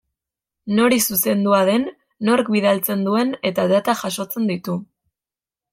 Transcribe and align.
Nori 0.79 0.97
zuzendua 1.09 1.59
den, 1.69 1.85
nork 2.31 2.49
bidaltzen 2.57 3.07
duen 3.09 3.37
eta 3.53 3.69
data 3.75 3.97
jasotzen 4.03 4.53
ditu. 4.55 4.81